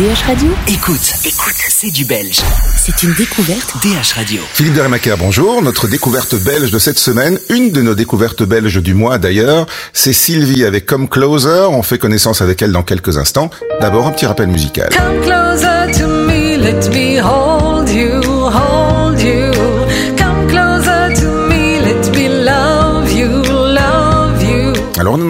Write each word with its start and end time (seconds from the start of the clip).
DH 0.00 0.28
Radio 0.28 0.48
Écoute, 0.66 1.12
écoute, 1.26 1.56
c'est 1.68 1.90
du 1.90 2.06
belge. 2.06 2.40
C'est 2.78 3.02
une 3.02 3.12
découverte 3.12 3.74
DH 3.82 4.14
Radio. 4.14 4.40
Philippe 4.54 4.72
Deremaker, 4.72 5.18
bonjour. 5.18 5.60
Notre 5.60 5.88
découverte 5.88 6.42
belge 6.42 6.70
de 6.70 6.78
cette 6.78 6.98
semaine, 6.98 7.38
une 7.50 7.70
de 7.70 7.82
nos 7.82 7.94
découvertes 7.94 8.42
belges 8.42 8.80
du 8.80 8.94
mois 8.94 9.18
d'ailleurs, 9.18 9.66
c'est 9.92 10.14
Sylvie 10.14 10.64
avec 10.64 10.86
Come 10.86 11.06
Closer. 11.06 11.66
On 11.70 11.82
fait 11.82 11.98
connaissance 11.98 12.40
avec 12.40 12.62
elle 12.62 12.72
dans 12.72 12.82
quelques 12.82 13.18
instants. 13.18 13.50
D'abord, 13.82 14.06
un 14.06 14.12
petit 14.12 14.24
rappel 14.24 14.46
musical. 14.46 14.88
Come 14.88 15.20
closer 15.20 15.92
to 15.98 16.06
me, 16.06 16.56
let 16.56 16.88
me 16.88 17.20
hold 17.20 17.69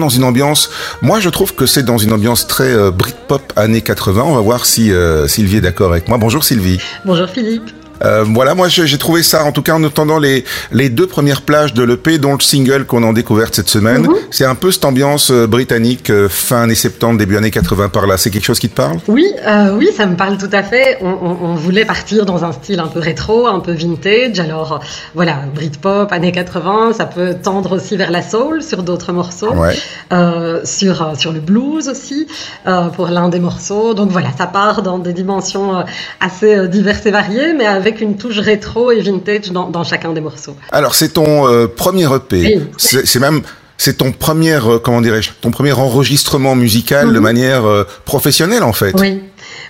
dans 0.01 0.09
une 0.09 0.25
ambiance, 0.25 0.69
moi 1.01 1.21
je 1.21 1.29
trouve 1.29 1.55
que 1.55 1.65
c'est 1.65 1.83
dans 1.83 1.97
une 1.97 2.11
ambiance 2.11 2.47
très 2.47 2.73
euh, 2.73 2.91
Britpop 2.91 3.53
années 3.55 3.81
80. 3.81 4.23
On 4.25 4.35
va 4.35 4.41
voir 4.41 4.65
si 4.65 4.91
euh, 4.91 5.27
Sylvie 5.27 5.57
est 5.57 5.61
d'accord 5.61 5.91
avec 5.91 6.09
moi. 6.09 6.17
Bonjour 6.17 6.43
Sylvie. 6.43 6.79
Bonjour 7.05 7.29
Philippe. 7.29 7.80
Euh, 8.03 8.23
voilà, 8.27 8.55
moi 8.55 8.67
j'ai 8.67 8.97
trouvé 8.97 9.23
ça, 9.23 9.43
en 9.43 9.51
tout 9.51 9.61
cas 9.61 9.73
en 9.73 9.83
attendant 9.83 10.17
les, 10.19 10.43
les 10.71 10.89
deux 10.89 11.07
premières 11.07 11.41
plages 11.41 11.73
de 11.73 11.83
l'EP, 11.83 12.17
dont 12.17 12.33
le 12.33 12.39
single 12.39 12.85
qu'on 12.85 13.07
a 13.07 13.13
découverte 13.13 13.55
cette 13.55 13.69
semaine. 13.69 14.07
C'est 14.31 14.45
un 14.45 14.55
peu 14.55 14.71
cette 14.71 14.85
ambiance 14.85 15.31
euh, 15.31 15.47
britannique, 15.47 16.09
euh, 16.09 16.27
fin 16.29 16.63
années 16.63 16.75
70, 16.75 17.17
début 17.17 17.37
années 17.37 17.51
80 17.51 17.89
par 17.89 18.07
là. 18.07 18.17
C'est 18.17 18.29
quelque 18.31 18.45
chose 18.45 18.59
qui 18.59 18.69
te 18.69 18.75
parle? 18.75 18.97
Oui, 19.07 19.25
euh, 19.47 19.75
oui, 19.77 19.89
ça 19.95 20.05
me 20.05 20.15
parle 20.15 20.37
tout 20.37 20.49
à 20.51 20.63
fait. 20.63 20.97
On, 21.01 21.09
on- 21.09 21.37
on 21.43 21.55
voulait 21.55 21.85
partir 21.85 22.25
dans 22.25 22.43
un 22.45 22.51
style 22.51 22.79
un 22.79 22.87
peu 22.87 22.99
rétro, 22.99 23.47
un 23.47 23.59
peu 23.59 23.71
vintage. 23.73 24.39
Alors 24.39 24.79
voilà, 25.15 25.39
Britpop, 25.53 26.11
années 26.11 26.31
80, 26.31 26.93
ça 26.97 27.05
peut 27.05 27.35
tendre 27.41 27.75
aussi 27.75 27.97
vers 27.97 28.11
la 28.11 28.21
soul 28.21 28.61
sur 28.63 28.83
d'autres 28.83 29.11
morceaux, 29.13 29.53
Ouais. 29.53 29.75
Euh, 30.13 30.61
sur 30.65 31.13
sur 31.17 31.31
le 31.33 31.39
blues 31.39 31.87
aussi 31.89 32.27
euh, 32.67 32.87
pour 32.89 33.07
l'un 33.07 33.29
des 33.29 33.39
morceaux. 33.39 33.93
Donc 33.93 34.09
voilà, 34.11 34.29
ça 34.37 34.47
part 34.47 34.81
dans 34.81 34.97
des 34.99 35.13
dimensions 35.13 35.83
assez 36.19 36.67
diverses 36.67 37.05
et 37.05 37.11
variées, 37.11 37.53
mais 37.57 37.65
avec 37.65 37.90
une 37.99 38.17
touche 38.17 38.39
rétro 38.39 38.91
et 38.91 39.01
vintage 39.01 39.51
dans, 39.51 39.69
dans 39.69 39.83
chacun 39.83 40.13
des 40.13 40.21
morceaux. 40.21 40.55
Alors 40.71 40.95
c'est 40.95 41.09
ton 41.09 41.47
euh, 41.47 41.67
premier 41.67 42.05
EP. 42.13 42.57
Oui. 42.57 42.61
C'est 42.77 43.19
même 43.19 43.41
c'est 43.77 43.97
ton 43.97 44.11
premier 44.11 44.53
euh, 44.53 44.77
comment 44.77 45.01
dirais-je 45.01 45.31
ton 45.41 45.49
premier 45.49 45.71
enregistrement 45.71 46.55
musical 46.55 47.11
de 47.13 47.19
manière 47.19 47.65
euh, 47.65 47.83
professionnelle 48.05 48.63
en 48.63 48.73
fait. 48.73 48.93
Oui. 48.99 49.21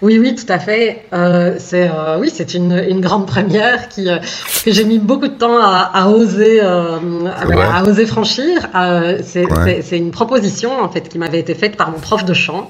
Oui, 0.02 0.18
oui, 0.20 0.36
tout 0.36 0.52
à 0.52 0.60
fait. 0.60 1.04
Euh, 1.14 1.56
c'est 1.60 1.90
euh, 1.90 2.18
oui, 2.20 2.32
c'est 2.34 2.54
une, 2.54 2.74
une 2.90 3.02
grande 3.02 3.28
première 3.28 3.90
qui 3.90 4.10
euh, 4.10 4.18
que 4.66 4.72
j'ai 4.72 4.84
mis 4.84 5.00
beaucoup 5.00 5.28
de 5.28 5.34
temps 5.34 5.58
à, 5.62 5.90
à 5.94 6.08
oser 6.08 6.60
à, 6.62 7.00
Ouais. 7.48 7.56
à 7.62 7.84
oser 7.84 8.06
franchir. 8.06 8.70
C'est 9.24 9.46
Ouais. 9.52 9.82
une 9.92 10.12
proposition 10.12 10.82
en 10.82 10.90
fait 10.90 11.08
qui 11.10 11.18
m'avait 11.18 11.40
été 11.40 11.54
faite 11.56 11.76
par 11.78 11.92
mon 11.92 12.00
prof 12.00 12.26
de 12.26 12.34
chant, 12.34 12.70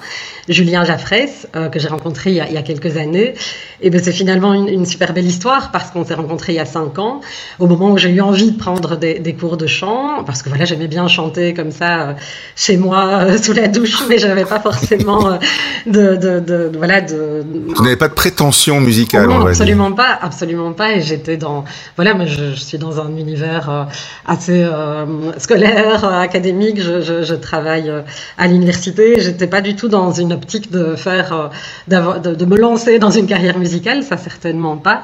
Julien 0.50 0.84
Jaffresse, 0.86 1.48
que 1.72 1.80
j'ai 1.80 1.88
rencontré 1.88 2.32
il 2.32 2.36
y, 2.38 2.42
a, 2.42 2.48
il 2.48 2.54
y 2.54 2.58
a 2.58 2.62
quelques 2.62 2.98
années. 2.98 3.34
Et 3.82 3.90
ben 3.90 4.02
c'est 4.04 4.12
finalement 4.12 4.54
une, 4.54 4.68
une 4.68 4.86
super 4.86 5.14
belle 5.14 5.26
histoire 5.26 5.72
parce 5.72 5.92
qu'on 5.92 6.06
s'est 6.06 6.14
rencontrés 6.14 6.54
il 6.54 6.56
y 6.58 6.60
a 6.60 6.66
cinq 6.66 7.00
ans, 7.00 7.22
au 7.60 7.68
moment 7.68 7.92
où 7.92 7.98
j'ai 7.98 8.10
eu 8.10 8.22
envie 8.22 8.52
de 8.52 8.58
prendre 8.58 8.96
des, 8.96 9.20
des 9.20 9.34
cours 9.34 9.58
de 9.58 9.68
chant, 9.68 10.24
parce 10.26 10.42
que 10.44 10.50
voilà, 10.50 10.66
j'aimais 10.66 10.88
bien 10.88 11.08
chanter 11.08 11.54
comme 11.54 11.72
ça 11.72 12.16
chez 12.56 12.78
moi 12.78 13.38
sous 13.42 13.54
la 13.54 13.68
douche, 13.68 14.04
mais 14.10 14.18
j'avais 14.18 14.46
pas 14.46 14.60
forcément 14.60 15.40
de, 15.86 16.16
de, 16.16 16.40
de- 16.40 16.68
de- 16.70 16.78
voilà 16.78 16.91
de 17.00 17.46
Tu 17.74 17.82
n'avais 17.84 17.96
pas 17.96 18.10
de 18.10 18.14
prétention 18.14 18.82
musicale, 18.82 19.28
non, 19.30 19.40
dire. 19.40 19.48
absolument 19.48 19.94
pas, 19.94 20.20
absolument 20.22 20.74
pas. 20.74 20.92
Et 20.94 21.02
j'étais 21.02 21.38
dans, 21.38 21.64
voilà, 21.96 22.14
moi 22.14 22.26
je, 22.26 22.54
je 22.54 22.60
suis 22.60 22.78
dans 22.78 23.00
un 23.00 23.16
univers 23.16 23.70
euh, 23.70 23.84
assez 24.26 24.62
euh, 24.64 25.06
scolaire, 25.38 26.04
euh, 26.04 26.20
académique. 26.20 26.82
Je, 26.82 27.02
je, 27.02 27.24
je 27.24 27.36
travaille 27.36 27.90
euh, 27.90 28.02
à 28.38 28.48
l'université. 28.48 29.22
J'étais 29.22 29.48
pas 29.48 29.62
du 29.62 29.76
tout 29.78 29.88
dans 29.88 30.12
une 30.12 30.34
optique 30.34 30.70
de 30.72 30.96
faire, 30.96 31.32
euh, 31.32 31.48
d'avoir- 31.88 32.20
de, 32.20 32.36
de 32.36 32.46
me 32.46 32.58
lancer 32.58 33.00
dans 33.00 33.12
une 33.12 33.28
carrière 33.28 33.58
musicale, 33.60 34.04
ça 34.04 34.18
certainement 34.18 34.76
pas. 34.76 35.04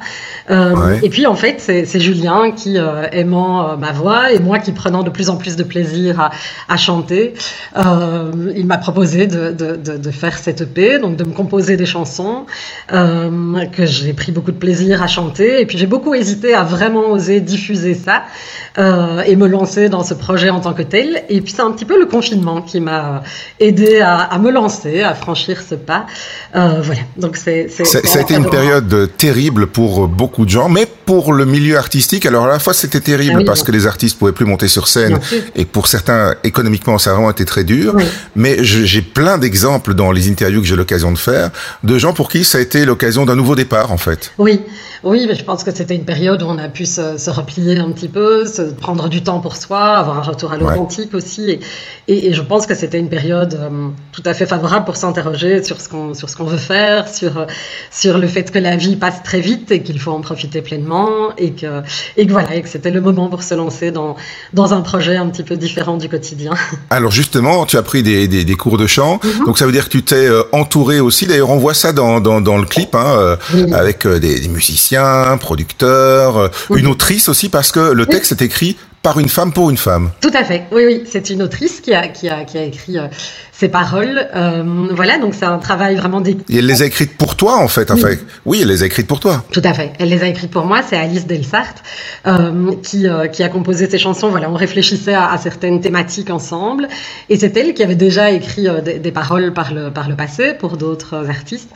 Euh, 0.50 0.74
Ouais. 0.74 0.98
Et 1.04 1.08
puis 1.08 1.26
en 1.26 1.34
fait, 1.36 1.60
c'est 1.60 2.00
Julien 2.00 2.50
qui 2.50 2.78
euh, 2.78 3.06
aimant 3.12 3.70
euh, 3.70 3.76
ma 3.76 3.92
voix 3.92 4.32
et 4.32 4.38
moi 4.40 4.58
qui 4.58 4.72
prenant 4.72 5.02
de 5.04 5.10
plus 5.10 5.30
en 5.30 5.36
plus 5.36 5.54
de 5.56 5.62
plaisir 5.62 6.18
à, 6.20 6.30
à 6.68 6.76
chanter, 6.76 7.34
euh, 7.76 8.30
il 8.56 8.66
m'a 8.66 8.78
proposé 8.78 9.26
de, 9.26 9.52
de, 9.52 9.76
de, 9.76 9.96
de 9.96 10.10
faire 10.10 10.36
cette 10.38 10.62
EP, 10.62 10.98
donc 10.98 11.16
de 11.16 11.24
me 11.24 11.30
composer 11.32 11.76
des 11.78 11.86
chansons 11.86 12.44
euh, 12.92 13.64
que 13.72 13.86
j'ai 13.86 14.12
pris 14.12 14.32
beaucoup 14.32 14.52
de 14.52 14.58
plaisir 14.58 15.02
à 15.02 15.06
chanter. 15.06 15.62
Et 15.62 15.66
puis 15.66 15.78
j'ai 15.78 15.86
beaucoup 15.86 16.14
hésité 16.14 16.52
à 16.52 16.64
vraiment 16.64 17.12
oser 17.12 17.40
diffuser 17.40 17.94
ça 17.94 18.24
euh, 18.78 19.22
et 19.22 19.34
me 19.36 19.46
lancer 19.46 19.88
dans 19.88 20.04
ce 20.04 20.12
projet 20.12 20.50
en 20.50 20.60
tant 20.60 20.74
que 20.74 20.82
tel. 20.82 21.24
Et 21.30 21.40
puis 21.40 21.54
c'est 21.56 21.62
un 21.62 21.70
petit 21.70 21.86
peu 21.86 21.98
le 21.98 22.04
confinement 22.06 22.60
qui 22.60 22.80
m'a 22.80 23.22
aidé 23.58 24.00
à, 24.00 24.16
à 24.18 24.38
me 24.38 24.50
lancer, 24.50 25.02
à 25.02 25.14
franchir 25.14 25.62
ce 25.66 25.74
pas. 25.74 26.04
Euh, 26.54 26.80
voilà. 26.82 27.00
Donc 27.16 27.36
c'est 27.36 27.68
Ça, 27.70 28.00
ça 28.04 28.18
a 28.18 28.22
été 28.22 28.34
une 28.34 28.50
période 28.50 29.10
terrible 29.16 29.68
pour 29.68 30.08
beaucoup 30.08 30.44
de 30.44 30.50
gens, 30.50 30.68
mais 30.68 30.86
pour 31.06 31.32
le 31.32 31.46
milieu 31.46 31.78
artistique, 31.78 32.26
alors 32.26 32.44
à 32.44 32.48
la 32.48 32.58
fois 32.58 32.74
c'était 32.74 33.00
terrible 33.00 33.36
Ah 33.36 33.38
oui, 33.38 33.44
parce 33.44 33.62
que 33.62 33.72
les 33.72 33.86
artistes 33.86 34.18
pouvaient 34.18 34.32
plus 34.32 34.44
monter 34.44 34.68
sur 34.68 34.88
scène 34.88 35.18
et 35.56 35.64
pour 35.64 35.86
certains 35.86 36.34
économiquement 36.44 36.98
ça 36.98 37.10
a 37.10 37.14
vraiment 37.14 37.30
été 37.30 37.46
très 37.46 37.64
dur. 37.64 37.94
Oui. 37.96 38.04
Mais 38.36 38.62
j'ai 38.62 39.00
plein 39.00 39.38
d'exemples 39.38 39.94
dans 39.94 40.12
les 40.12 40.28
interviews 40.28 40.60
que 40.60 40.66
j'ai 40.66 40.76
l'occasion 40.76 41.12
de 41.12 41.18
faire 41.18 41.50
de 41.84 41.98
gens 41.98 42.12
pour 42.12 42.28
qui 42.28 42.44
ça 42.44 42.58
a 42.58 42.60
été 42.60 42.84
l'occasion 42.84 43.24
d'un 43.24 43.36
nouveau 43.36 43.54
départ 43.54 43.92
en 43.92 43.96
fait. 43.98 44.32
Oui, 44.38 44.60
oui, 45.04 45.26
mais 45.28 45.34
je 45.34 45.44
pense 45.44 45.62
que 45.64 45.72
c'était 45.74 45.94
une 45.94 46.04
période 46.04 46.42
où 46.42 46.46
on 46.46 46.58
a 46.58 46.68
pu 46.68 46.84
se, 46.86 47.16
se 47.18 47.30
replier 47.30 47.78
un 47.78 47.90
petit 47.92 48.08
peu, 48.08 48.46
se 48.46 48.62
prendre 48.62 49.08
du 49.08 49.22
temps 49.22 49.40
pour 49.40 49.56
soi, 49.56 49.80
avoir 49.98 50.18
un 50.18 50.22
retour 50.22 50.52
à 50.52 50.56
l'authentique 50.56 51.14
aussi. 51.14 51.50
Et, 51.50 51.60
et, 52.08 52.28
et 52.28 52.32
je 52.34 52.42
pense 52.42 52.66
que 52.66 52.74
c'était 52.74 52.98
une 52.98 53.08
période 53.08 53.54
euh, 53.54 53.88
tout 54.12 54.22
à 54.24 54.34
fait 54.34 54.46
favorable 54.46 54.84
pour 54.84 54.96
s'interroger 54.96 55.62
sur 55.62 55.80
ce 55.80 55.88
qu'on 55.88 56.14
sur 56.14 56.28
ce 56.28 56.36
qu'on 56.36 56.44
veut 56.44 56.56
faire, 56.56 57.08
sur 57.08 57.46
sur 57.90 58.18
le 58.18 58.26
fait 58.26 58.50
que 58.50 58.58
la 58.58 58.76
vie 58.76 58.96
passe 58.96 59.22
très 59.22 59.40
vite 59.40 59.70
et 59.70 59.82
qu'il 59.82 60.00
faut 60.00 60.12
en 60.12 60.20
profiter 60.20 60.62
pleinement 60.62 61.08
et 61.36 61.52
que 61.52 61.82
et 62.16 62.26
que 62.26 62.32
voilà 62.32 62.54
et 62.54 62.62
que 62.62 62.68
c'était 62.68 62.90
le 62.90 63.00
moment 63.00 63.28
pour 63.28 63.42
se 63.42 63.54
lancer 63.54 63.90
dans 63.90 64.16
dans 64.52 64.74
un 64.74 64.80
projet 64.80 65.16
un 65.16 65.28
petit 65.28 65.42
peu 65.44 65.56
différent 65.56 65.96
du 65.96 66.08
quotidien. 66.08 66.52
Alors 66.90 67.10
justement, 67.12 67.66
tu 67.66 67.76
as 67.76 67.82
pris 67.82 68.02
des, 68.02 68.26
des, 68.28 68.44
des 68.44 68.54
cours 68.54 68.78
de 68.78 68.86
chant, 68.86 69.20
Mhm. 69.22 69.46
donc 69.46 69.58
ça 69.58 69.66
veut 69.66 69.72
dire 69.72 69.84
que 69.84 69.90
tu 69.90 70.02
t'es 70.02 70.26
euh, 70.26 70.42
entouré 70.52 71.00
aussi. 71.00 71.26
D'ailleurs, 71.26 71.50
on 71.50 71.57
voit 71.58 71.74
ça 71.74 71.92
dans, 71.92 72.20
dans, 72.20 72.40
dans 72.40 72.56
le 72.56 72.66
clip, 72.66 72.94
hein, 72.94 73.14
euh, 73.54 73.72
avec 73.72 74.06
euh, 74.06 74.18
des, 74.18 74.40
des 74.40 74.48
musiciens, 74.48 75.36
producteurs, 75.38 76.36
euh, 76.36 76.48
une 76.74 76.86
autrice 76.86 77.28
aussi, 77.28 77.48
parce 77.48 77.72
que 77.72 77.92
le 77.92 78.06
texte 78.06 78.32
est 78.32 78.42
écrit 78.42 78.76
par 79.02 79.20
une 79.20 79.28
femme 79.28 79.52
pour 79.52 79.70
une 79.70 79.76
femme. 79.76 80.10
Tout 80.20 80.30
à 80.34 80.44
fait. 80.44 80.64
Oui, 80.72 80.84
oui, 80.84 81.04
c'est 81.10 81.30
une 81.30 81.42
autrice 81.42 81.80
qui 81.80 81.94
a 81.94 82.08
qui 82.08 82.28
a 82.28 82.44
qui 82.44 82.58
a 82.58 82.64
écrit 82.64 82.96
ces 83.58 83.68
paroles. 83.68 84.28
Euh, 84.36 84.62
voilà, 84.92 85.18
donc 85.18 85.34
c'est 85.34 85.44
un 85.44 85.58
travail 85.58 85.96
vraiment 85.96 86.20
d'équipe. 86.20 86.48
Et 86.48 86.58
elle 86.58 86.66
les 86.66 86.82
a 86.82 86.86
écrites 86.86 87.16
pour 87.16 87.34
toi, 87.34 87.56
en 87.58 87.66
fait. 87.66 87.90
Enfin, 87.90 88.10
oui, 88.46 88.60
elle 88.62 88.68
les 88.68 88.84
a 88.84 88.86
écrites 88.86 89.08
pour 89.08 89.18
toi. 89.18 89.44
Tout 89.50 89.62
à 89.64 89.74
fait. 89.74 89.92
Elle 89.98 90.10
les 90.10 90.22
a 90.22 90.28
écrites 90.28 90.52
pour 90.52 90.64
moi. 90.64 90.80
C'est 90.88 90.96
Alice 90.96 91.26
Delsart 91.26 91.74
euh, 92.26 92.70
qui, 92.84 93.08
euh, 93.08 93.26
qui 93.26 93.42
a 93.42 93.48
composé 93.48 93.90
ces 93.90 93.98
chansons. 93.98 94.28
Voilà, 94.28 94.48
on 94.48 94.54
réfléchissait 94.54 95.14
à, 95.14 95.32
à 95.32 95.38
certaines 95.38 95.80
thématiques 95.80 96.30
ensemble. 96.30 96.86
Et 97.28 97.36
c'est 97.36 97.56
elle 97.56 97.74
qui 97.74 97.82
avait 97.82 97.96
déjà 97.96 98.30
écrit 98.30 98.68
euh, 98.68 98.80
des, 98.80 99.00
des 99.00 99.10
paroles 99.10 99.52
par 99.52 99.74
le, 99.74 99.90
par 99.90 100.08
le 100.08 100.14
passé 100.14 100.54
pour 100.54 100.76
d'autres 100.76 101.28
artistes, 101.28 101.70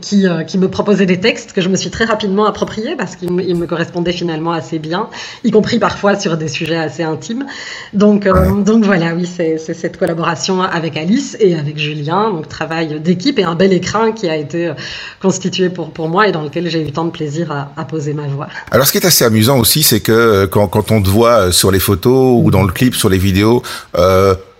qui, 0.00 0.26
qui 0.46 0.58
me 0.58 0.68
proposait 0.68 1.06
des 1.06 1.20
textes 1.20 1.52
que 1.52 1.60
je 1.60 1.68
me 1.68 1.76
suis 1.76 1.90
très 1.90 2.04
rapidement 2.04 2.46
appropriés 2.46 2.96
parce 2.96 3.14
qu'ils 3.14 3.32
me, 3.32 3.66
correspondaient 3.66 4.12
finalement 4.12 4.52
assez 4.52 4.78
bien, 4.78 5.08
y 5.44 5.50
compris 5.50 5.78
parfois 5.78 6.18
sur 6.18 6.36
des 6.36 6.48
sujets 6.48 6.76
assez 6.76 7.02
intimes. 7.02 7.46
Donc, 7.92 8.28
donc 8.64 8.84
voilà, 8.84 9.14
oui, 9.14 9.26
c'est 9.26 9.58
cette 9.58 9.96
collaboration 9.98 10.63
avec 10.64 10.96
Alice 10.96 11.36
et 11.40 11.54
avec 11.54 11.78
Julien, 11.78 12.30
donc 12.30 12.48
travail 12.48 13.00
d'équipe 13.00 13.38
et 13.38 13.44
un 13.44 13.54
bel 13.54 13.72
écrin 13.72 14.12
qui 14.12 14.28
a 14.28 14.36
été 14.36 14.68
euh, 14.68 14.74
constitué 15.20 15.70
pour, 15.70 15.90
pour 15.90 16.08
moi 16.08 16.28
et 16.28 16.32
dans 16.32 16.42
lequel 16.42 16.68
j'ai 16.68 16.82
eu 16.82 16.92
tant 16.92 17.04
de 17.04 17.10
plaisir 17.10 17.50
à, 17.76 17.84
poser 17.84 18.14
ma 18.14 18.26
voix. 18.26 18.48
Alors, 18.70 18.86
ce 18.86 18.92
qui 18.92 18.98
est 18.98 19.06
assez 19.06 19.24
amusant 19.24 19.58
aussi, 19.58 19.82
c'est 19.82 20.00
que 20.00 20.12
euh, 20.12 20.46
quand, 20.46 20.66
quand 20.68 20.90
on 20.90 21.02
te 21.02 21.08
voit 21.08 21.38
euh, 21.38 21.52
sur 21.52 21.70
les 21.70 21.78
photos 21.78 22.42
ou 22.42 22.50
dans 22.50 22.62
le 22.62 22.72
clip, 22.72 22.94
sur 22.94 23.08
les 23.08 23.18
vidéos, 23.18 23.62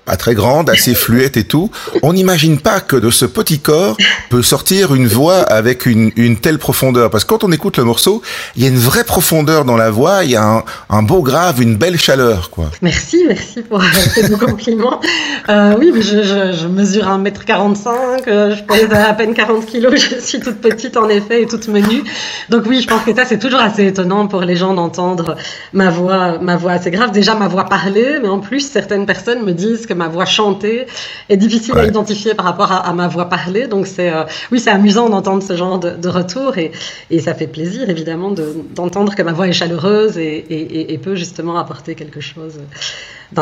pas 0.04 0.16
très 0.16 0.34
grande, 0.34 0.70
assez 0.70 0.94
fluette 0.94 1.36
et 1.36 1.44
tout, 1.44 1.70
on 2.02 2.12
n'imagine 2.12 2.58
pas 2.58 2.80
que 2.80 2.96
de 2.96 3.10
ce 3.10 3.24
petit 3.24 3.60
corps 3.60 3.96
peut 4.28 4.42
sortir 4.42 4.94
une 4.94 5.06
voix 5.06 5.40
avec 5.40 5.86
une, 5.86 6.12
telle 6.36 6.58
profondeur. 6.58 7.10
Parce 7.10 7.24
que 7.24 7.30
quand 7.30 7.44
on 7.44 7.52
écoute 7.52 7.78
le 7.78 7.84
morceau, 7.84 8.22
il 8.56 8.62
y 8.62 8.66
a 8.66 8.68
une 8.68 8.78
vraie 8.78 9.04
profondeur 9.04 9.64
dans 9.64 9.76
la 9.76 9.90
voix, 9.90 10.24
il 10.24 10.30
y 10.30 10.36
a 10.36 10.64
un, 10.90 11.02
beau 11.02 11.22
grave, 11.22 11.62
une 11.62 11.76
belle 11.76 11.98
chaleur, 11.98 12.50
quoi. 12.50 12.70
Merci, 12.82 13.24
merci 13.26 13.62
pour 13.62 13.80
euh, 13.80 13.86
ces 14.14 14.30
compliments. 14.38 15.00
Euh, 15.48 15.74
oui, 15.78 15.92
je, 15.96 16.22
je, 16.22 16.52
je 16.52 16.66
mesure 16.66 17.04
1m45, 17.06 17.88
euh, 18.28 18.56
je 18.56 18.62
pèse 18.62 18.92
à 18.92 19.12
peine 19.14 19.34
40 19.34 19.66
kilos, 19.66 19.94
je 20.10 20.20
suis 20.20 20.40
toute 20.40 20.60
petite 20.60 20.96
en 20.96 21.08
effet 21.08 21.42
et 21.42 21.46
toute 21.46 21.68
menue. 21.68 22.02
Donc 22.50 22.64
oui, 22.66 22.80
je 22.80 22.88
pense 22.88 23.02
que 23.02 23.14
ça 23.14 23.24
c'est 23.24 23.38
toujours 23.38 23.60
assez 23.60 23.86
étonnant 23.86 24.26
pour 24.26 24.42
les 24.42 24.56
gens 24.56 24.74
d'entendre 24.74 25.36
ma 25.72 25.90
voix, 25.90 26.38
ma 26.38 26.56
voix 26.56 26.72
assez 26.72 26.90
grave. 26.90 27.10
Déjà 27.12 27.34
ma 27.34 27.48
voix 27.48 27.64
parlée, 27.64 28.18
mais 28.20 28.28
en 28.28 28.40
plus 28.40 28.60
certaines 28.60 29.06
personnes 29.06 29.44
me 29.44 29.52
disent 29.52 29.86
que 29.86 29.93
ma 29.94 30.08
voix 30.08 30.24
chantée 30.24 30.86
est 31.28 31.36
difficile 31.36 31.78
à 31.78 31.84
identifier 31.84 32.34
par 32.34 32.46
rapport 32.46 32.70
à, 32.72 32.78
à 32.88 32.92
ma 32.92 33.08
voix 33.08 33.28
parlée. 33.28 33.66
Donc 33.66 33.86
c'est 33.86 34.10
euh, 34.12 34.24
oui, 34.52 34.60
c'est 34.60 34.70
amusant 34.70 35.08
d'entendre 35.08 35.42
ce 35.42 35.56
genre 35.56 35.78
de, 35.78 35.90
de 35.90 36.08
retour 36.08 36.58
et, 36.58 36.72
et 37.10 37.20
ça 37.20 37.34
fait 37.34 37.46
plaisir 37.46 37.88
évidemment 37.90 38.30
de- 38.30 38.54
d'entendre 38.74 39.14
que 39.14 39.22
ma 39.22 39.32
voix 39.32 39.48
est 39.48 39.52
chaleureuse 39.52 40.18
et, 40.18 40.92
et, 40.92 40.98
peut 40.98 41.16
justement 41.16 41.58
apporter 41.58 41.94
quelque 41.94 42.20
chose 42.20 42.54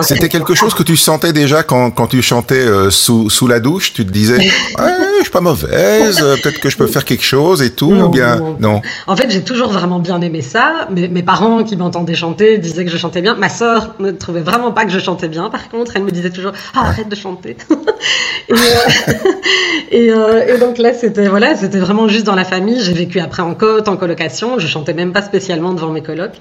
C'était 0.00 0.28
quelque 0.28 0.54
chose 0.54 0.74
que 0.74 0.82
tu 0.82 0.96
sentais 0.96 1.32
déjà 1.32 1.62
quand, 1.62 1.90
quand 1.90 2.06
tu 2.06 2.22
chantais 2.22 2.54
euh, 2.54 2.90
sous, 2.90 3.28
sous 3.28 3.46
la 3.46 3.60
douche? 3.60 3.92
Tu 3.92 4.06
te 4.06 4.10
disais, 4.10 4.38
je 4.78 5.22
suis 5.22 5.30
pas 5.30 5.40
mauvaise, 5.40 6.20
euh, 6.22 6.36
peut-être 6.42 6.60
que 6.60 6.70
je 6.70 6.76
peux 6.76 6.86
faire 6.86 7.04
quelque 7.04 7.24
chose 7.24 7.62
et 7.62 7.70
tout. 7.70 7.92
Non, 7.92 8.06
ou 8.06 8.08
bien 8.08 8.36
non? 8.36 8.56
non. 8.58 8.82
En 9.06 9.16
fait, 9.16 9.30
j'ai 9.30 9.42
toujours 9.42 9.70
vraiment 9.70 9.98
bien 9.98 10.20
aimé 10.20 10.42
ça. 10.42 10.88
Mes, 10.90 11.08
mes 11.08 11.22
parents 11.22 11.62
qui 11.64 11.76
m'entendaient 11.76 12.14
chanter 12.14 12.58
disaient 12.58 12.84
que 12.84 12.90
je 12.90 12.96
chantais 12.96 13.22
bien. 13.22 13.34
Ma 13.34 13.48
sœur 13.48 13.94
ne 13.98 14.10
trouvait 14.10 14.40
vraiment 14.40 14.72
pas 14.72 14.84
que 14.84 14.90
je 14.90 14.98
chantais 14.98 15.28
bien. 15.28 15.50
Par 15.50 15.68
contre, 15.68 15.92
elle 15.96 16.04
me 16.04 16.10
disait 16.10 16.30
toujours 16.30 16.52
ah, 16.74 16.86
arrête 16.86 17.08
de 17.08 17.16
chanter. 17.16 17.56
et, 18.48 18.52
euh, 18.52 20.46
et, 20.48 20.52
et 20.54 20.58
donc 20.58 20.78
là, 20.78 20.94
c'était 20.94 21.28
voilà, 21.28 21.56
c'était 21.56 21.78
vraiment 21.78 22.08
juste 22.08 22.24
dans 22.24 22.34
la 22.34 22.44
famille. 22.44 22.82
J'ai 22.82 22.94
vécu 22.94 23.20
après 23.20 23.42
en 23.42 23.54
côte, 23.54 23.88
en 23.88 23.96
colocation. 23.96 24.58
Je 24.58 24.66
chantais 24.66 24.94
même 24.94 25.12
pas 25.12 25.22
spécialement 25.22 25.72
devant 25.72 25.90
mes 25.90 26.02
colocs. 26.02 26.36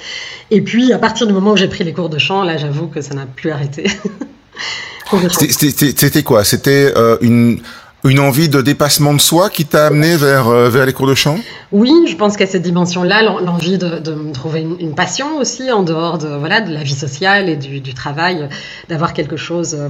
Et 0.50 0.62
puis, 0.62 0.94
à 0.94 0.98
partir 0.98 1.28
du 1.28 1.34
moment 1.34 1.52
où 1.52 1.58
j'ai 1.58 1.68
pris 1.68 1.84
les 1.84 1.94
cours 1.94 2.10
de 2.10 2.18
chant, 2.18 2.44
là, 2.44 2.58
j'avoue 2.58 2.88
que 2.88 3.02
ça 3.02 3.14
n'a 3.14 3.26
plus 3.26 3.41
arrêté. 3.50 3.86
C'était- 5.32 6.24
quoi? 6.24 6.44
C'était 6.44 6.94
euh, 6.96 7.18
une, 7.22 7.60
une 8.06 8.20
envie 8.20 8.48
de 8.50 8.62
dépassement 8.62 9.14
de 9.14 9.20
soi 9.20 9.50
qui 9.50 9.66
t'a 9.66 9.88
amené 9.88 10.16
vers, 10.16 10.48
euh, 10.48 10.70
vers 10.70 10.86
les 10.86 10.94
cours 10.94 11.08
de 11.08 11.16
chant? 11.16 11.38
Oui, 11.72 11.92
je 12.08 12.16
pense 12.16 12.38
qu'à 12.38 12.48
cette 12.48 12.62
dimension-là, 12.62 13.24
l'en- 13.24 13.40
l'envie 13.40 13.78
de, 13.78 14.00
trouver 14.32 14.62
une, 14.62 14.78
une 14.80 14.96
passion 14.96 15.38
aussi 15.38 15.72
en 15.72 15.84
dehors 15.84 16.18
de 16.18 16.28
voilà 16.28 16.62
de 16.62 16.72
la 16.74 16.84
vie 16.84 16.96
sociale 16.96 17.50
et 17.50 17.58
du, 17.58 17.82
du 17.82 17.94
travail, 17.94 18.48
d'avoir 18.90 19.14
quelque 19.14 19.38
chose. 19.38 19.76
euh, 19.78 19.90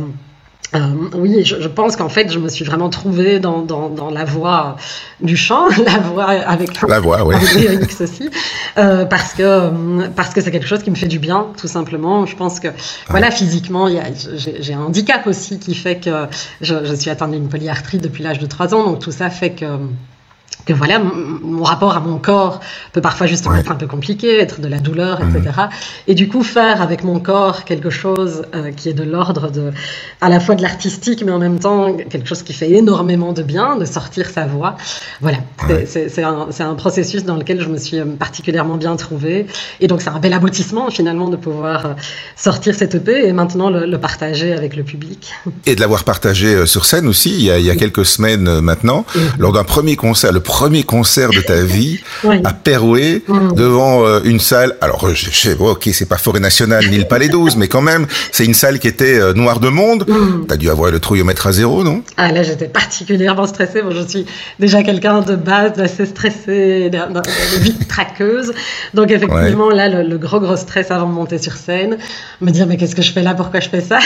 euh, 0.74 0.80
oui, 1.16 1.44
je, 1.44 1.60
je 1.60 1.68
pense 1.68 1.98
qu'en 1.98 2.08
fait, 2.08 2.32
je 2.32 2.40
me 2.40 2.48
suis 2.48 2.64
vraiment 2.64 2.90
trouvée 2.90 3.40
dans, 3.40 3.62
dans, 3.62 3.90
dans 3.90 4.10
la 4.10 4.24
voie 4.24 4.78
du 5.20 5.36
chant, 5.36 5.68
la 5.86 6.00
voie 6.00 6.30
avec 6.30 6.82
La 6.88 7.00
voix, 7.00 7.26
oui. 7.26 7.36
aussi, 8.00 8.30
euh, 8.78 9.04
parce 9.06 9.34
que 9.34 9.44
euh, 9.44 10.08
parce 10.16 10.34
que 10.34 10.40
c'est 10.40 10.52
quelque 10.52 10.68
chose 10.68 10.82
qui 10.82 10.90
me 10.90 10.96
fait 10.96 11.08
du 11.08 11.20
bien, 11.20 11.48
tout 11.58 11.68
simplement. 11.68 12.26
Je 12.26 12.36
pense 12.38 12.60
que 12.62 12.70
voilà, 13.10 13.32
physiquement, 13.32 13.90
j'ai 13.90 14.74
un 14.74 14.82
handicap 14.82 15.28
aussi 15.28 15.60
qui 15.60 15.76
fait 15.76 15.98
que 15.98 16.28
je, 16.62 16.86
je 16.86 16.94
suis 16.94 17.10
atteinte 17.10 17.32
d'une 17.32 17.50
polyarthrite 17.50 18.02
depuis 18.02 18.24
l'âge 18.24 18.40
de 18.40 18.46
3 18.46 18.74
ans, 18.74 18.84
donc 18.86 19.00
tout 19.00 19.12
ça 19.12 19.30
fait 19.30 19.52
que 19.52 19.66
que 20.66 20.74
voilà, 20.74 21.00
mon 21.00 21.64
rapport 21.64 21.96
à 21.96 22.00
mon 22.00 22.18
corps 22.18 22.60
peut 22.94 23.02
parfois 23.02 23.28
justement 23.28 23.54
Ouais. 23.56 23.62
être 23.62 23.72
un 23.72 23.76
peu 23.76 23.88
compliqué, 23.88 24.40
être 24.40 24.62
de 24.62 24.68
la 24.68 24.80
douleur, 24.80 25.20
etc. 25.22 25.50
Et 26.08 26.14
du 26.16 26.28
coup, 26.30 26.44
faire 26.44 26.82
avec 26.82 27.04
mon 27.04 27.20
corps 27.20 27.64
quelque 27.66 27.90
chose 27.90 28.44
euh, 28.56 28.72
qui 28.72 28.90
est 28.90 28.94
de 28.94 29.04
l'ordre 29.04 29.50
de, 29.52 29.72
à 30.22 30.30
la 30.30 30.40
fois 30.40 30.56
de 30.56 30.62
l'artistique, 30.62 31.24
mais 31.26 31.32
en 31.32 31.40
même 31.40 31.60
temps 31.60 31.94
quelque 32.10 32.28
chose 32.28 32.44
qui 32.44 32.54
fait 32.54 32.70
énormément 32.72 33.34
de 33.34 33.42
bien, 33.44 33.76
de 33.76 33.86
sortir 33.86 34.30
sa 34.30 34.46
voix. 34.46 34.78
Voilà, 35.20 35.38
C'est- 35.68 35.74
Ouais. 35.74 35.86
c'est 35.88 36.10
c'est 36.10 36.24
un, 36.24 36.48
un 36.60 36.76
processus 36.76 37.24
dans 37.26 37.36
lequel 37.36 37.62
je 37.62 37.68
me 37.70 37.78
suis 37.78 38.00
euh, 38.00 38.06
particulièrement 38.06 38.76
bien 38.78 38.96
trouvée. 38.96 39.48
Et 39.80 39.88
donc, 39.88 40.02
c'est 40.02 40.10
un 40.10 40.20
bel 40.20 40.34
aboutissement 40.34 40.90
finalement 40.92 41.30
de 41.30 41.36
pouvoir 41.38 41.86
euh, 41.86 41.94
sortir 42.36 42.76
cette 42.76 42.96
EP 42.96 43.28
et 43.28 43.34
maintenant 43.34 43.70
le, 43.70 43.86
le 43.86 43.98
partager 43.98 44.54
avec 44.54 44.76
le 44.76 44.84
public. 44.84 45.32
Et 45.66 45.76
de 45.76 45.82
l'avoir 45.82 46.04
partagé 46.04 46.66
sur 46.68 46.86
scène 46.86 47.08
aussi, 47.08 47.32
il 47.32 47.44
y 47.44 47.52
a, 47.52 47.58
il 47.60 47.66
y 47.66 47.70
a 47.70 47.76
quelques 47.76 48.06
semaines 48.06 48.60
maintenant, 48.62 49.06
Mhm. 49.16 49.22
lors 49.40 49.52
d'un 49.54 49.64
premier 49.64 49.96
concert, 49.96 50.32
le 50.32 50.40
premier 50.52 50.84
concert 50.84 51.30
de 51.30 51.40
ta 51.40 51.62
vie, 51.64 52.02
Oui. 52.26 52.42
à 52.44 52.52
Perouet, 52.52 53.22
Mhm. 53.28 53.54
devant 53.56 54.06
euh, 54.06 54.20
une 54.26 54.40
salle. 54.40 54.76
Alors, 54.82 55.06
euh, 55.08 55.14
je 55.16 55.30
sais, 55.32 55.56
ok, 55.58 55.90
c'est 55.94 56.10
pas 56.10 56.18
Forêt 56.18 56.42
Nationale 56.42 56.84
ni 56.90 56.98
le 56.98 57.06
Palais 57.06 57.30
12, 57.30 57.56
mais 57.56 57.70
quand 57.70 57.82
même, 57.82 58.06
c'est 58.34 58.44
une 58.46 58.54
salle 58.54 58.78
qui 58.80 58.90
était 58.90 59.18
euh, 59.20 59.34
noire 59.34 59.60
de 59.62 59.70
monde. 59.70 60.04
Mhm. 60.08 60.46
T'as 60.50 60.58
dû 60.58 60.70
avoir 60.70 60.92
le 60.92 61.00
trouillomètre 61.00 61.48
à 61.48 61.54
zéro, 61.54 61.84
non? 61.86 62.04
Ah 62.18 62.32
là, 62.34 62.44
j'étais 62.44 62.68
particulièrement 62.68 63.48
stressée. 63.48 63.82
Bon, 63.82 63.92
je 63.92 64.06
suis 64.06 64.26
déjà 64.60 64.84
quelqu'un 64.84 65.22
de 65.22 65.36
base, 65.36 65.72
d'un- 65.74 65.88
de 67.22 67.60
vite 67.64 67.88
traqueuse. 67.88 68.52
Donc 68.94 69.10
effectivement, 69.12 69.70
là, 69.70 69.88
le, 69.88 70.08
le 70.08 70.18
gros 70.18 70.40
gros 70.42 70.58
stress 70.58 70.92
avant 70.92 71.08
de 71.08 71.14
monter 71.14 71.38
sur 71.38 71.54
scène, 71.54 71.98
me 72.42 72.52
dire 72.52 72.68
mais 72.68 72.76
qu'est-ce 72.78 72.96
que 72.96 73.02
je 73.02 73.12
fais 73.14 73.24
là, 73.24 73.34
pourquoi 73.36 73.60
je 73.62 73.70
fais 73.70 73.82
ça? 73.82 74.00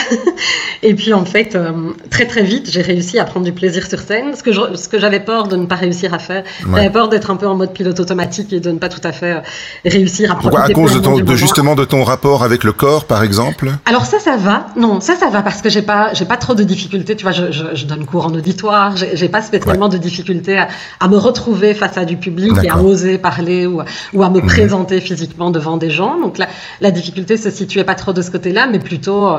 Et 0.82 0.94
puis 0.94 1.12
en 1.12 1.24
fait, 1.24 1.54
euh, 1.56 1.72
très 2.10 2.26
très 2.26 2.42
vite, 2.42 2.70
j'ai 2.70 2.82
réussi 2.82 3.18
à 3.18 3.24
prendre 3.24 3.44
du 3.46 3.52
plaisir 3.52 3.86
sur 3.86 4.00
scène, 4.00 4.34
ce 4.36 4.42
que 4.42 4.52
je- 4.52 4.74
ce 4.76 4.88
que 4.88 4.98
j'avais 4.98 5.20
peur 5.20 5.48
de 5.48 5.56
ne 5.56 5.66
pas 5.66 5.74
réussir 5.76 6.14
à 6.14 6.18
faire. 6.18 6.35
Ouais. 6.66 6.76
J'avais 6.76 6.90
peur 6.90 7.08
d'être 7.08 7.30
un 7.30 7.36
peu 7.36 7.46
en 7.46 7.54
mode 7.54 7.72
pilote 7.72 7.98
automatique 8.00 8.52
et 8.52 8.60
de 8.60 8.70
ne 8.70 8.78
pas 8.78 8.88
tout 8.88 9.00
à 9.04 9.12
fait 9.12 9.32
euh, 9.32 9.40
réussir 9.84 10.32
à 10.32 10.36
Pourquoi 10.36 10.60
À 10.62 10.68
cause 10.70 10.94
de, 10.94 10.98
ton, 11.00 11.16
justement 11.36 11.74
de 11.74 11.84
ton 11.84 12.04
rapport 12.04 12.42
avec 12.44 12.64
le 12.64 12.72
corps, 12.72 13.04
par 13.04 13.22
exemple? 13.22 13.70
Alors 13.84 14.06
ça, 14.06 14.18
ça 14.18 14.36
va. 14.36 14.66
Non, 14.76 15.00
ça, 15.00 15.16
ça 15.16 15.28
va 15.30 15.42
parce 15.42 15.62
que 15.62 15.68
j'ai 15.70 15.82
pas, 15.82 16.12
j'ai 16.14 16.24
pas 16.24 16.36
trop 16.36 16.54
de 16.54 16.62
difficultés. 16.64 17.16
Tu 17.16 17.22
vois, 17.24 17.32
je, 17.32 17.50
je, 17.52 17.64
je 17.74 17.84
donne 17.86 18.04
cours 18.06 18.26
en 18.26 18.34
auditoire. 18.34 18.96
J'ai 18.96 19.16
j'ai 19.16 19.28
pas 19.28 19.42
spécialement 19.42 19.88
de 19.88 19.96
difficultés 19.98 20.58
à, 20.58 20.68
à 21.00 21.08
me 21.08 21.16
retrouver 21.16 21.74
face 21.74 21.96
à 21.96 22.04
du 22.04 22.16
public 22.16 22.52
et 22.62 22.68
à 22.70 22.78
oser 22.78 23.18
parler 23.18 23.66
ou, 23.66 23.80
à- 23.80 23.84
ou 24.12 24.22
à 24.22 24.30
me 24.30 24.40
présenter 24.40 25.00
physiquement 25.00 25.50
devant 25.50 25.76
des 25.76 25.90
gens. 25.90 26.18
Donc 26.20 26.38
la, 26.38 26.46
la 26.80 26.90
difficulté 26.90 27.36
se 27.36 27.50
situait 27.50 27.84
pas 27.84 27.94
trop 27.94 28.12
de 28.12 28.22
ce 28.22 28.30
côté-là, 28.30 28.66
mais 28.70 28.78
plutôt, 28.78 29.26
euh, 29.28 29.38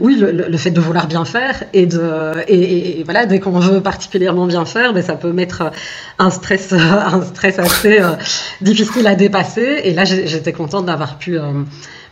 oui, 0.00 0.16
le, 0.16 0.30
le- 0.32 0.46
le 0.48 0.56
fait 0.56 0.70
de 0.70 0.80
vouloir 0.80 1.06
bien 1.06 1.24
faire 1.24 1.62
et 1.72 1.86
de, 1.86 2.00
et, 2.48 2.54
et- 2.58 3.00
et 3.00 3.04
voilà, 3.04 3.26
dès 3.26 3.40
qu'on 3.40 3.58
veut 3.58 3.80
particulièrement 3.80 4.46
bien 4.46 4.64
faire, 4.64 4.92
ben, 4.92 5.02
ça 5.02 5.14
peut 5.14 5.32
mettre 5.32 5.62
euh, 5.62 5.70
un 6.18 6.30
stress, 6.36 6.72
un 6.72 7.22
stress 7.22 7.58
assez 7.58 8.00
euh, 8.00 8.12
difficile 8.60 9.06
à 9.06 9.14
dépasser. 9.14 9.80
Et 9.84 9.92
là, 9.92 10.04
j'étais 10.04 10.52
contente 10.52 10.86
d'avoir 10.86 11.18
pu. 11.18 11.38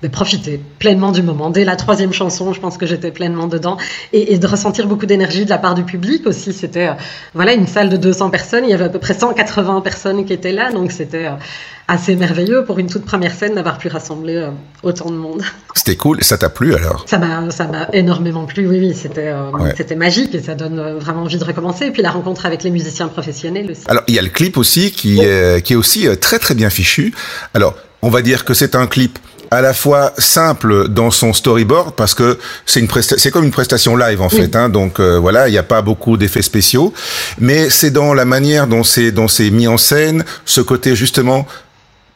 De 0.05 0.09
profiter 0.09 0.61
pleinement 0.79 1.13
du 1.13 1.23
moment. 1.23 1.49
Dès 1.51 1.65
la 1.65 1.77
troisième 1.77 2.13
chanson, 2.13 2.53
je 2.53 2.61
pense 2.61 2.77
que 2.77 2.85
j'étais 2.87 3.11
pleinement 3.11 3.47
dedans 3.47 3.79
et, 4.13 4.35
et 4.35 4.39
de 4.39 4.47
ressentir 4.47 4.87
beaucoup 4.87 5.07
d'énergie 5.07 5.45
de 5.47 5.51
la 5.51 5.57
part 5.59 5.75
du 5.75 5.83
public 5.83 6.27
aussi. 6.27 6.53
C'était 6.53 6.89
euh, 6.89 6.93
voilà 7.35 7.55
une 7.55 7.67
salle 7.67 7.89
de 7.89 7.97
200 7.97 8.29
personnes, 8.31 8.65
il 8.65 8.71
y 8.71 8.75
avait 8.75 8.85
à 8.85 8.89
peu 8.91 8.99
près 8.99 9.15
180 9.15 9.81
personnes 9.81 10.25
qui 10.27 10.33
étaient 10.35 10.53
là, 10.53 10.71
donc 10.73 10.93
c'était 10.93 11.25
euh, 11.27 11.31
assez 11.89 12.17
merveilleux 12.17 12.65
pour 12.67 12.79
une 12.79 12.89
toute 12.89 13.07
première 13.07 13.33
scène 13.35 13.55
d'avoir 13.55 13.79
pu 13.79 13.89
rassembler 13.89 14.37
euh, 14.37 14.51
autant 14.83 15.11
de 15.11 15.17
monde. 15.17 15.43
C'était 15.75 15.97
cool. 15.97 16.23
Ça 16.23 16.37
t'a 16.37 16.51
plu 16.51 16.75
alors? 16.75 17.05
Ça 17.09 17.17
m'a 17.19 17.51
ça 17.51 17.67
m'a 17.67 17.89
énormément 17.95 18.45
plu. 18.45 18.67
Oui 18.69 18.79
oui, 18.79 18.95
c'était 18.95 19.33
Ouais. 19.55 19.73
c'était 19.77 19.97
magique 19.97 20.35
et 20.35 20.43
ça 20.43 20.55
donne 20.55 20.99
vraiment 20.99 21.23
envie 21.23 21.39
de 21.39 21.45
recommencer. 21.45 21.87
Et 21.87 21.91
puis 21.91 22.03
la 22.03 22.11
rencontre 22.11 22.45
avec 22.45 22.63
les 22.63 22.71
musiciens 22.71 23.09
professionnels 23.09 23.71
aussi. 23.71 23.83
Alors, 23.87 24.03
il 24.09 24.15
y 24.15 24.19
a 24.19 24.23
le 24.23 24.29
clip 24.29 24.59
aussi 24.59 24.91
qui 24.91 25.21
est, 25.21 25.63
qui 25.65 25.73
est 25.73 25.77
aussi 25.77 26.07
très 26.21 26.39
très 26.39 26.55
bien 26.55 26.69
fichu. 26.69 27.15
Alors, 27.55 27.75
on 28.03 28.11
va 28.11 28.21
dire 28.21 28.45
que 28.45 28.53
c'est 28.53 28.75
un 28.75 28.87
clip 28.87 29.19
à 29.55 29.61
la 29.61 29.73
fois 29.73 30.13
simple 30.19 30.89
dans 30.89 31.11
son 31.11 31.33
storyboard 31.33 31.95
parce 31.95 32.15
que 32.15 32.39
c'est 32.67 32.81
une 32.81 32.89
c'est 33.03 33.31
comme 33.31 33.45
une 33.45 33.53
prestation 33.53 33.97
live 33.97 34.21
en 34.21 34.29
fait 34.29 34.57
hein, 34.57 34.69
donc 34.69 34.99
euh, 34.99 35.19
voilà 35.19 35.49
il 35.49 35.53
n'y 35.53 35.59
a 35.59 35.63
pas 35.63 35.83
beaucoup 35.83 36.17
d'effets 36.17 36.43
spéciaux. 36.43 36.93
Mais 37.39 37.71
c'est 37.71 37.91
dans 37.91 38.15
la 38.15 38.25
manière 38.25 38.67
dont 38.67 38.85
c'est 38.85 39.13
dont 39.13 39.29
c'est 39.29 39.51
mis 39.51 39.69
en 39.69 39.79
scène 39.79 40.25
ce 40.45 40.61
côté 40.61 40.97
justement 40.97 41.47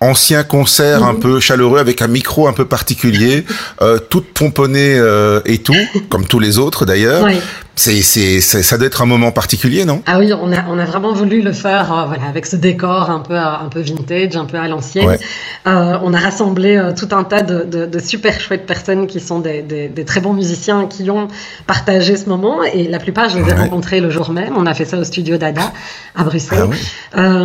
ancien 0.00 0.44
concert 0.44 1.02
un 1.02 1.14
peu 1.14 1.40
chaleureux 1.40 1.79
avec 1.81 2.02
un 2.02 2.06
micro 2.06 2.46
un 2.46 2.52
peu 2.52 2.64
particulier 2.64 3.44
euh, 3.82 3.99
tout 3.99 4.23
pomponné 4.23 4.96
euh, 4.96 5.41
et 5.44 5.58
tout 5.58 5.75
comme 6.08 6.26
tous 6.26 6.38
les 6.41 6.58
autres 6.58 6.87
d'ailleurs. 6.87 7.25
Ouais. 7.25 7.41
C'est 7.79 8.41
ça 8.41 8.77
doit 8.77 8.87
être 8.87 9.03
un 9.03 9.07
moment 9.07 9.31
particulier 9.33 9.85
non? 9.85 10.03
Ah 10.07 10.19
oui, 10.19 10.33
on 10.33 10.53
a, 10.53 10.65
on 10.69 10.79
a 10.79 10.85
vraiment 10.85 11.13
voulu 11.13 11.41
le 11.43 11.53
faire 11.53 11.93
euh, 11.93 12.05
voilà, 12.07 12.25
avec 12.29 12.45
ce 12.47 12.57
décor 12.57 13.11
un 13.11 13.20
peu, 13.20 13.37
à- 13.37 13.61
un 13.63 13.69
peu 13.69 13.81
vintage, 13.81 14.37
un 14.37 14.44
peu 14.44 14.56
à 14.58 14.67
l'ancienne. 14.69 15.06
Ouais. 15.06 15.19
Euh, 15.67 15.97
on 16.03 16.13
a 16.13 16.19
rassemblé 16.19 16.77
euh, 16.77 16.93
tout 16.93 17.08
un 17.15 17.25
tas 17.25 17.43
de, 17.43 17.65
de, 17.65 17.87
de 17.87 17.99
super 17.99 18.41
chouettes 18.41 18.67
personnes 18.67 19.06
qui 19.06 19.20
sont 19.20 19.39
des, 19.39 19.63
des, 19.63 19.89
des 19.89 20.05
très 20.05 20.20
bons 20.20 20.32
musiciens 20.32 20.87
qui 20.87 21.08
ont 21.11 21.29
partagé 21.67 22.17
ce 22.17 22.29
moment 22.29 22.63
et 22.65 22.89
la 22.89 22.99
plupart, 22.99 23.29
je 23.29 23.39
les 23.39 23.44
ai 23.44 23.53
Ouais. 23.53 23.61
rencontrés 23.61 24.01
le 24.01 24.11
jour 24.11 24.31
même. 24.31 24.55
On 24.56 24.67
a 24.67 24.75
fait 24.75 24.85
ça 24.85 24.99
au 24.99 25.05
studio 25.05 25.37
Dada 25.39 25.73
à 26.17 26.25
Bruxelles, 26.25 26.58
Ah 26.63 26.67
oui. 26.69 26.77
euh, 27.17 27.44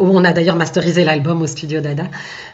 où 0.00 0.08
on 0.16 0.24
a 0.24 0.32
d'ailleurs 0.32 0.56
masterisé 0.56 1.04
l'album 1.04 1.42
au 1.42 1.46
studio 1.46 1.80
Dada. 1.80 2.04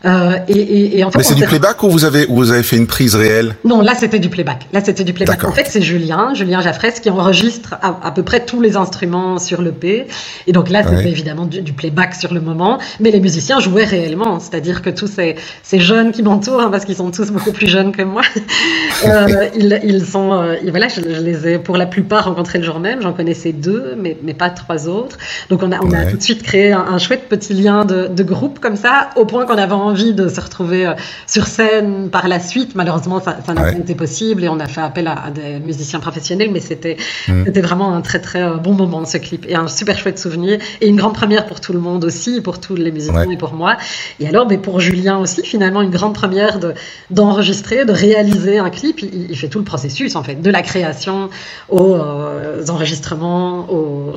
Euh, 0.05 0.33
et, 0.49 0.53
et, 0.59 0.99
et 0.99 1.05
en 1.05 1.11
fait, 1.11 1.19
Mais 1.19 1.25
c'est 1.25 1.35
du 1.35 1.45
playback 1.45 1.83
ou 1.83 1.91
vous 1.91 2.05
avez, 2.05 2.27
ou 2.29 2.37
vous 2.37 2.51
avez 2.51 2.63
fait 2.63 2.77
une 2.77 2.87
prise 2.87 3.15
réelle? 3.15 3.55
Non, 3.65 3.81
là 3.83 3.93
c'était 3.99 4.19
du 4.19 4.29
playback. 4.29 4.67
Là 4.73 4.81
c'était 4.85 5.05
du 5.05 5.13
playback. 5.13 5.37
D'accord. 5.37 5.51
En 5.51 5.55
fait, 5.55 5.67
c'est 5.69 5.83
Julien, 5.83 6.35
Julien 6.35 6.61
Jaffres, 6.61 7.01
qui 7.01 7.11
enregistre 7.21 7.75
à, 7.83 7.99
à 8.03 8.11
peu 8.11 8.23
près 8.23 8.45
tous 8.45 8.61
les 8.61 8.77
instruments 8.77 9.39
sur 9.39 9.63
le 9.63 9.73
P. 9.73 10.07
Et 10.47 10.53
donc 10.53 10.69
là, 10.71 10.83
c'était 10.83 10.97
Ouais. 10.97 11.09
évidemment 11.09 11.47
du, 11.47 11.61
du 11.63 11.73
playback 11.73 12.15
sur 12.15 12.35
le 12.35 12.41
moment, 12.41 12.79
mais 12.99 13.11
les 13.11 13.21
musiciens 13.21 13.61
jouaient 13.61 13.85
réellement. 13.85 14.41
C'est-à-dire 14.41 14.83
que 14.83 14.91
tous 14.91 15.07
ces, 15.07 15.37
ces 15.63 15.79
jeunes 15.81 16.11
qui 16.13 16.23
m'entourent, 16.23 16.61
hein, 16.61 16.71
parce 16.71 16.85
qu'ils 16.85 16.97
sont 16.97 17.11
tous 17.11 17.31
beaucoup 17.31 17.53
plus 17.53 17.69
jeunes 17.69 17.93
que 17.93 18.03
moi, 18.03 18.23
euh, 19.07 19.49
ils, 19.59 19.81
ils 19.85 20.05
sont, 20.05 20.33
euh, 20.33 20.57
voilà, 20.69 20.89
je, 20.89 21.01
je 21.03 21.21
les 21.21 21.47
ai 21.49 21.59
pour 21.59 21.77
la 21.77 21.87
plupart 21.87 22.25
rencontrés 22.25 22.59
le 22.59 22.65
jour 22.65 22.81
même. 22.81 23.01
J'en 23.03 23.13
connaissais 23.13 23.53
deux, 23.53 23.95
mais, 23.99 24.17
mais 24.23 24.35
pas 24.35 24.51
trois 24.51 24.89
autres. 24.89 25.17
Donc 25.49 25.63
on 25.63 25.71
a, 25.73 25.79
on 25.83 25.93
a 25.93 26.01
Ouais. 26.01 26.11
tout 26.11 26.17
de 26.17 26.23
suite 26.23 26.43
créé 26.43 26.73
un, 26.73 26.81
un 26.89 26.99
chouette 26.99 27.29
petit 27.29 27.53
lien 27.53 27.85
de, 27.85 28.07
de 28.07 28.23
groupe 28.23 28.59
comme 28.59 28.77
ça, 28.77 29.11
au 29.17 29.25
point 29.27 29.45
qu'on 29.45 29.59
avait 29.59 29.73
envie 29.75 30.15
de 30.15 30.29
se 30.29 30.41
retrouver 30.41 30.87
euh, 30.87 30.95
sur 31.27 31.47
scène 31.47 32.09
par 32.11 32.27
la 32.29 32.41
suite. 32.41 32.75
Malheureusement, 32.75 33.21
ça 33.21 33.39
ça 33.45 33.53
n'a 33.55 33.61
Ouais. 33.63 33.73
pas 33.73 33.79
été 33.79 33.95
possible 33.95 34.43
et 34.45 34.49
on 34.49 34.59
a 34.61 34.67
fait 34.67 34.81
appel 34.81 35.07
à, 35.07 35.27
à 35.27 35.31
des 35.31 35.59
musiciens 35.61 36.01
professionnels, 36.01 36.51
mais 36.53 36.61
c'était 36.61 36.97
C'était 37.27 37.61
vraiment 37.61 37.95
un 37.95 38.01
très 38.01 38.21
très 38.21 38.43
euh, 38.43 38.57
bon 38.57 38.73
moment 38.73 39.05
ce 39.05 39.19
clip 39.19 39.47
et 39.49 39.55
un 39.55 39.69
super 39.69 39.99
chouette 39.99 40.19
souvenir 40.19 40.59
et 40.81 40.89
une 40.89 40.97
grande 40.97 41.15
première 41.15 41.47
pour 41.47 41.61
tout 41.61 41.73
le 41.73 41.81
monde 41.81 42.05
aussi, 42.05 42.41
pour 42.41 42.61
tous 42.61 42.77
les 42.77 42.93
musiciens 42.93 43.31
et 43.31 43.37
pour 43.37 43.55
moi. 43.55 43.77
Et 44.19 44.29
alors, 44.29 44.47
mais 44.49 44.59
pour 44.59 44.81
Julien 44.81 45.19
aussi, 45.19 45.43
finalement, 45.45 45.83
une 45.83 45.91
grande 45.91 46.15
première 46.15 46.59
de, 46.59 46.75
d'enregistrer, 47.11 47.85
de 47.85 47.93
réaliser 47.93 48.59
un 48.59 48.71
clip. 48.71 49.01
Il, 49.03 49.37
fait 49.37 49.49
tout 49.49 49.59
le 49.59 49.65
processus 49.65 50.17
en 50.17 50.23
fait, 50.23 50.35
de 50.35 50.51
la 50.51 50.61
création 50.61 51.31
aux, 51.69 51.95
euh, 51.95 52.65
enregistrements, 52.69 53.71
aux, 53.71 54.13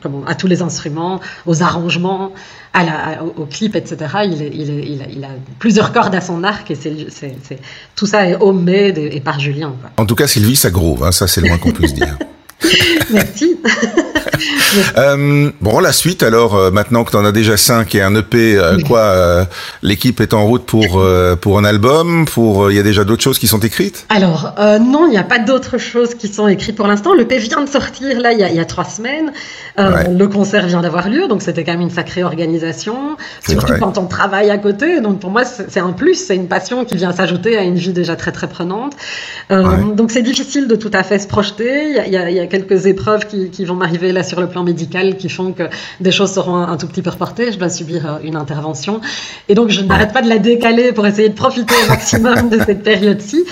comment, 0.00 0.24
à 0.26 0.34
tous 0.34 0.46
les 0.46 0.62
instruments, 0.62 1.20
aux 1.46 1.62
arrangements, 1.62 2.32
à 2.72 2.84
la, 2.84 3.24
au, 3.24 3.46
clip, 3.46 3.74
etc. 3.74 3.96
Il, 4.24 4.42
il, 4.42 5.24
a, 5.24 5.28
plusieurs 5.58 5.92
cordes 5.92 6.14
à 6.14 6.20
son 6.20 6.44
arc 6.44 6.70
et 6.70 6.74
c'est, 6.74 7.28
tout 7.96 8.06
ça 8.06 8.28
est 8.28 8.36
homemade 8.40 8.98
et, 8.98 9.16
et 9.16 9.20
par 9.20 9.40
Julien. 9.40 9.74
En 9.96 10.06
tout 10.06 10.14
cas, 10.14 10.26
Sylvie, 10.26 10.56
ça 10.56 10.70
groove, 10.70 11.02
hein, 11.02 11.12
ça 11.12 11.26
c'est 11.26 11.40
le 11.40 11.48
moins 11.48 11.58
qu'on 11.58 11.72
puisse 11.72 11.94
dire. 11.94 12.13
Merci. 13.10 13.56
euh, 14.96 15.50
bon, 15.60 15.80
la 15.80 15.92
suite, 15.92 16.22
alors, 16.22 16.54
euh, 16.54 16.70
maintenant 16.70 17.04
que 17.04 17.10
tu 17.10 17.16
en 17.16 17.24
as 17.24 17.32
déjà 17.32 17.56
5 17.56 17.94
et 17.94 18.02
un 18.02 18.14
EP, 18.14 18.56
euh, 18.56 18.78
quoi, 18.86 19.46
l'équipe 19.82 20.20
est 20.20 20.34
en 20.34 20.44
route 20.46 20.64
pour, 20.64 21.02
pour 21.40 21.58
un 21.58 21.64
album 21.64 22.24
pour 22.26 22.70
Il 22.70 22.76
y 22.76 22.80
a 22.80 22.82
déjà 22.82 23.04
d'autres 23.04 23.22
choses 23.22 23.38
qui 23.38 23.46
sont 23.46 23.60
écrites? 23.60 24.06
Alors, 24.08 24.54
non, 24.80 25.06
il 25.06 25.10
n'y 25.10 25.18
a 25.18 25.24
pas 25.24 25.38
d'autres 25.38 25.78
choses 25.78 26.14
qui 26.14 26.28
sont 26.28 26.48
écrites 26.48 26.76
pour 26.76 26.86
l'instant. 26.86 27.14
L'EP 27.14 27.38
vient 27.38 27.62
de 27.62 27.68
sortir, 27.68 28.20
là, 28.20 28.32
il 28.32 28.38
y 28.38 28.44
a, 28.44 28.50
y 28.50 28.60
a 28.60 28.64
trois 28.64 28.84
semaines. 28.84 29.32
Le 29.76 30.26
concert 30.26 30.66
vient 30.66 30.80
d'avoir 30.80 31.08
lieu, 31.08 31.28
donc 31.28 31.42
c'était 31.42 31.64
quand 31.64 31.72
même 31.72 31.82
une 31.82 31.90
sacrée 31.90 32.24
organisation, 32.24 33.16
surtout 33.46 33.74
quand 33.78 33.98
on 33.98 34.06
travaille 34.06 34.50
à 34.50 34.58
côté. 34.58 35.00
Donc, 35.00 35.20
pour 35.20 35.30
moi, 35.30 35.44
c'est 35.44 35.80
un 35.80 35.92
plus, 35.92 36.14
c'est 36.14 36.36
une 36.36 36.48
passion 36.48 36.84
qui 36.84 36.96
vient 36.96 37.12
s'ajouter 37.12 37.56
à 37.56 37.62
une 37.62 37.76
vie 37.76 37.92
déjà 37.92 38.16
très, 38.16 38.32
très 38.32 38.48
prenante. 38.48 38.94
Donc, 39.50 40.10
c'est 40.10 40.22
difficile 40.22 40.68
de 40.68 40.76
tout 40.76 40.90
à 40.92 41.02
fait 41.02 41.18
se 41.18 41.26
projeter. 41.26 41.90
Il 42.06 42.12
y 42.12 42.16
a, 42.16 42.30
y 42.30 42.40
a 42.40 42.46
quelques 42.54 42.86
épreuves 42.86 43.26
qui, 43.26 43.50
qui 43.50 43.64
vont 43.64 43.74
m'arriver 43.74 44.12
là 44.12 44.22
sur 44.22 44.40
le 44.40 44.48
plan 44.48 44.62
médical 44.62 45.16
qui 45.16 45.28
font 45.28 45.52
que 45.52 45.64
des 46.00 46.12
choses 46.12 46.32
seront 46.32 46.56
un, 46.56 46.76
tout 46.76 46.86
petit 46.86 47.02
peu 47.02 47.10
reportées. 47.10 47.52
Je 47.52 47.58
dois 47.58 47.68
subir 47.68 48.06
euh, 48.06 48.18
une 48.22 48.36
intervention. 48.36 49.00
Et 49.48 49.54
donc, 49.54 49.70
je 49.70 49.80
n'arrête 49.80 50.12
pas 50.12 50.22
de 50.22 50.28
la 50.28 50.38
décaler 50.38 50.92
pour 50.92 51.06
essayer 51.06 51.28
de 51.28 51.34
profiter 51.34 51.74
au 51.84 51.88
maximum 51.88 52.48
de 52.48 52.58
cette 52.58 52.82
période-ci. 52.82 53.44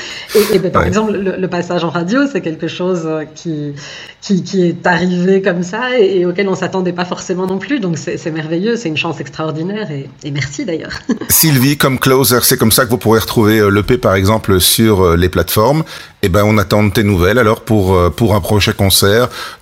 Et, 0.52 0.58
ben, 0.58 0.70
par 0.70 0.84
exemple, 0.84 1.12
le, 1.12 1.48
passage 1.48 1.84
en 1.84 1.90
radio, 1.90 2.20
c'est 2.30 2.40
quelque 2.40 2.68
chose 2.68 3.02
euh, 3.04 3.24
qui, 3.34 3.74
qui, 4.20 4.42
qui, 4.42 4.66
est 4.66 4.86
arrivé 4.86 5.42
comme 5.42 5.62
ça 5.62 5.98
et, 5.98 6.24
auquel 6.24 6.48
on 6.48 6.54
s'attendait 6.54 6.92
pas 6.92 7.04
forcément 7.04 7.46
non 7.46 7.58
plus. 7.58 7.80
Donc, 7.80 7.98
c'est 7.98 8.30
merveilleux, 8.30 8.76
c'est 8.76 8.88
une 8.88 8.96
chance 8.96 9.20
extraordinaire 9.20 9.90
et, 9.90 10.08
et 10.24 10.30
merci 10.30 10.64
d'ailleurs. 10.64 10.92
Sylvie, 11.28 11.76
comme 11.76 11.98
closer, 11.98 12.38
c'est 12.42 12.56
comme 12.56 12.72
ça 12.72 12.84
que 12.84 12.90
vous 12.90 12.98
pourrez 12.98 13.20
retrouver 13.20 13.58
euh, 13.58 13.68
l'EP 13.68 13.98
par 13.98 14.14
exemple 14.14 14.60
sur 14.60 15.16
les 15.16 15.28
plateformes. 15.28 15.80
Et 16.24 16.26
eh 16.26 16.28
ben, 16.28 16.44
on 16.44 16.56
attend 16.56 16.88
tes 16.88 17.02
nouvelles 17.02 17.38
alors 17.38 17.62
pour, 17.62 17.98
pour 18.12 18.36
un 18.36 18.40
prochain 18.40 18.72
concert, 18.72 18.91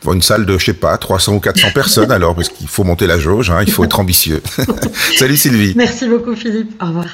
pour 0.01 0.13
une 0.13 0.23
salle 0.23 0.47
de, 0.47 0.59
je 0.59 0.67
sais 0.67 0.73
pas, 0.75 0.97
300 0.99 1.35
ou 1.35 1.41
400 1.41 1.69
personnes 1.75 2.13
alors, 2.13 2.35
parce 2.35 2.49
qu'il 2.49 2.69
faut 2.69 2.85
monter 2.85 3.07
la 3.07 3.19
jauge, 3.19 3.51
hein, 3.51 3.63
il 3.63 3.71
faut 3.73 3.85
être 3.85 4.01
ambitieux. 4.01 4.43
Salut 5.19 5.37
Sylvie. 5.37 5.75
Merci 5.77 6.09
beaucoup 6.09 6.35
Philippe, 6.35 6.81
au 6.83 6.87
revoir. 6.87 7.07